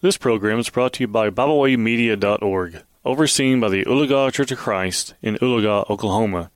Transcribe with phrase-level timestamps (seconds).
[0.00, 5.14] This program is brought to you by BibleWayMedia.org, overseen by the Oologah Church of Christ
[5.20, 6.52] in Oologah, Oklahoma.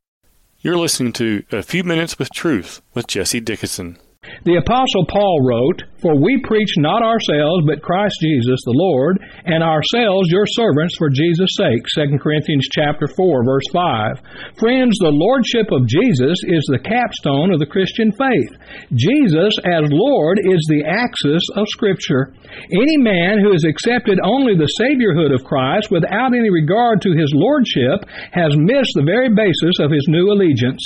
[0.61, 3.99] You're listening to A Few Minutes with Truth with Jesse Dickison.
[4.42, 9.62] The Apostle Paul wrote, For we preach not ourselves, but Christ Jesus the Lord, and
[9.62, 11.86] ourselves your servants for Jesus' sake.
[11.95, 14.59] 2 Corinthians chapter 4, verse 5.
[14.59, 18.50] Friends, the Lordship of Jesus is the capstone of the Christian faith.
[18.98, 22.34] Jesus as Lord is the axis of Scripture.
[22.74, 27.30] Any man who has accepted only the Saviorhood of Christ without any regard to his
[27.30, 30.82] Lordship has missed the very basis of his new allegiance.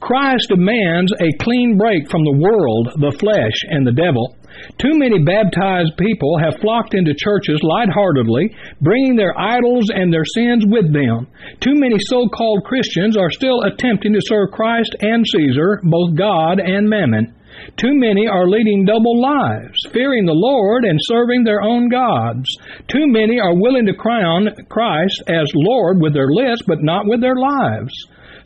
[0.00, 4.36] Christ demands a clean break from the world, the flesh, and the devil.
[4.78, 10.64] Too many baptized people have flocked into churches lightheartedly, bringing their idols and their sins
[10.66, 11.26] with them.
[11.60, 16.60] Too many so called Christians are still attempting to serve Christ and Caesar, both God
[16.60, 17.34] and mammon.
[17.76, 22.46] Too many are leading double lives, fearing the Lord and serving their own gods.
[22.88, 27.20] Too many are willing to crown Christ as Lord with their lips, but not with
[27.20, 27.92] their lives.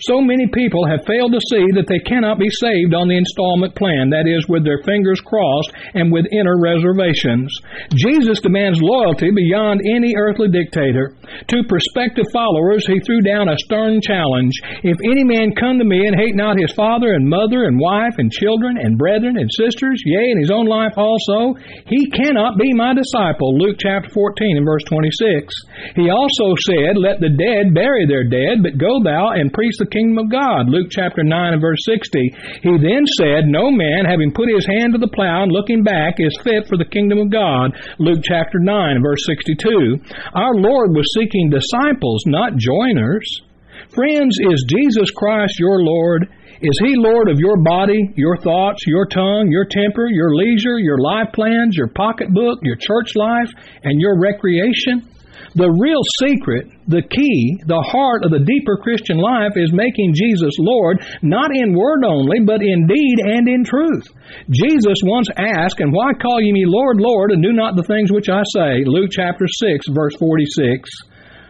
[0.07, 3.75] So many people have failed to see that they cannot be saved on the installment
[3.75, 7.51] plan, that is, with their fingers crossed and with inner reservations.
[7.99, 11.19] Jesus demands loyalty beyond any earthly dictator.
[11.51, 14.55] To prospective followers, he threw down a stern challenge.
[14.87, 18.23] If any man come to me and hate not his father and mother and wife
[18.23, 21.55] and children and brethren and sisters, yea, and his own life also,
[21.87, 23.57] he cannot be my disciple.
[23.57, 25.55] Luke chapter 14 and verse 26.
[25.95, 29.87] He also said, Let the dead bury their dead, but go thou and preach the
[29.87, 30.69] kingdom of God.
[30.69, 32.67] Luke chapter 9 and verse 60.
[32.67, 36.19] He then said, No man, having put his hand to the plow and looking back,
[36.19, 37.73] is fit for the kingdom of God.
[37.99, 40.03] Luke chapter 9 and verse 62.
[40.35, 43.48] Our Lord was seeking disciples, not joiners.
[43.95, 46.29] Friends, is Jesus Christ your Lord?
[46.61, 50.99] Is He Lord of your body, your thoughts, your tongue, your temper, your leisure, your
[50.99, 53.49] life plans, your pocketbook, your church life,
[53.85, 55.09] and your recreation?
[55.55, 60.53] The real secret, the key, the heart of the deeper Christian life is making Jesus
[60.59, 64.05] Lord, not in word only, but in deed and in truth.
[64.51, 68.13] Jesus once asked, And why call ye me Lord, Lord, and do not the things
[68.13, 68.85] which I say?
[68.85, 70.91] Luke chapter 6, verse 46.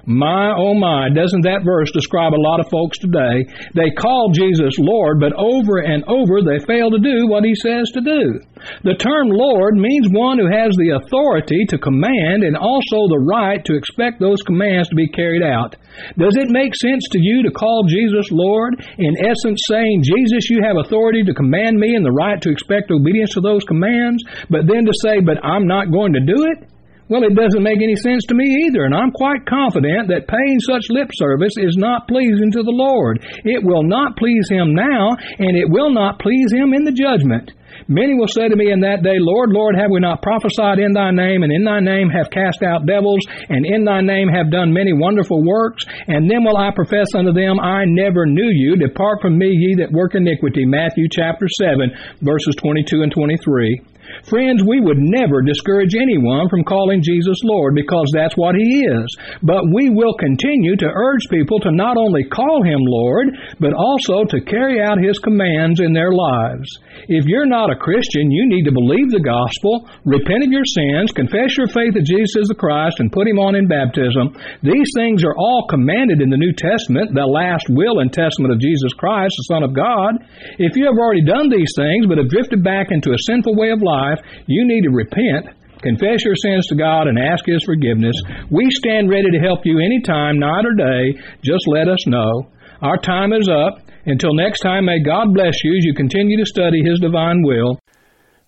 [0.09, 3.45] My, oh my, doesn't that verse describe a lot of folks today?
[3.77, 7.93] They call Jesus Lord, but over and over they fail to do what he says
[7.93, 8.41] to do.
[8.89, 13.61] The term Lord means one who has the authority to command and also the right
[13.69, 15.77] to expect those commands to be carried out.
[16.17, 18.81] Does it make sense to you to call Jesus Lord?
[18.97, 22.89] In essence, saying, Jesus, you have authority to command me and the right to expect
[22.91, 26.65] obedience to those commands, but then to say, but I'm not going to do it?
[27.09, 30.61] Well, it doesn't make any sense to me either, and I'm quite confident that paying
[30.69, 33.25] such lip service is not pleasing to the Lord.
[33.49, 37.53] It will not please Him now, and it will not please Him in the judgment.
[37.89, 40.93] Many will say to me in that day, Lord, Lord, have we not prophesied in
[40.93, 44.53] thy name, and in thy name have cast out devils, and in thy name have
[44.53, 45.85] done many wonderful works?
[46.09, 48.77] And then will I profess unto them, I never knew you.
[48.77, 50.67] Depart from me, ye that work iniquity.
[50.67, 53.81] Matthew chapter 7, verses 22 and 23.
[54.25, 59.09] Friends, we would never discourage anyone from calling Jesus Lord because that's what He is.
[59.43, 63.29] But we will continue to urge people to not only call Him Lord,
[63.61, 66.69] but also to carry out His commands in their lives.
[67.09, 71.13] If you're not a Christian, you need to believe the gospel, repent of your sins,
[71.13, 74.35] confess your faith that Jesus is the Christ, and put Him on in baptism.
[74.63, 78.61] These things are all commanded in the New Testament, the last will and testament of
[78.61, 80.21] Jesus Christ, the Son of God.
[80.59, 83.71] If you have already done these things but have drifted back into a sinful way
[83.71, 85.51] of life, life, you need to repent,
[85.83, 88.15] confess your sins to God, and ask His forgiveness.
[88.51, 91.19] We stand ready to help you anytime, night or day.
[91.43, 92.51] Just let us know.
[92.81, 93.83] Our time is up.
[94.07, 97.79] Until next time, may God bless you as you continue to study His divine will.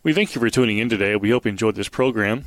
[0.02, 1.16] We thank you for tuning in today.
[1.16, 2.46] We hope you enjoyed this program.